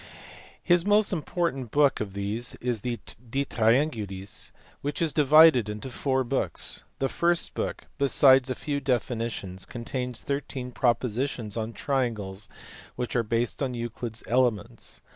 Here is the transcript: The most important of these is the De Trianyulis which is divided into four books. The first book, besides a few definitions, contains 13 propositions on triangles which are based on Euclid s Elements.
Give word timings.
The 0.67 0.83
most 0.83 1.13
important 1.13 1.75
of 1.77 2.13
these 2.13 2.55
is 2.55 2.81
the 2.81 2.99
De 3.29 3.45
Trianyulis 3.45 4.49
which 4.81 4.99
is 4.99 5.13
divided 5.13 5.69
into 5.69 5.91
four 5.91 6.23
books. 6.23 6.83
The 6.97 7.07
first 7.07 7.53
book, 7.53 7.85
besides 7.99 8.49
a 8.49 8.55
few 8.55 8.79
definitions, 8.79 9.63
contains 9.67 10.21
13 10.21 10.71
propositions 10.71 11.55
on 11.55 11.73
triangles 11.73 12.49
which 12.95 13.15
are 13.15 13.21
based 13.21 13.61
on 13.61 13.75
Euclid 13.75 14.13
s 14.15 14.23
Elements. 14.25 15.01